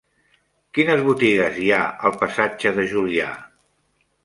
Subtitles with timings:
[0.77, 3.31] Quines botigues hi ha al passatge de Julià?